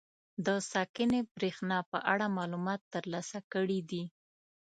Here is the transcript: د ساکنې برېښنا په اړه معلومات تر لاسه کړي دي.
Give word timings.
د 0.45 0.47
ساکنې 0.71 1.19
برېښنا 1.35 1.79
په 1.91 1.97
اړه 2.11 2.25
معلومات 2.37 2.81
تر 2.93 3.03
لاسه 3.13 3.39
کړي 3.53 3.79
دي. 3.89 4.03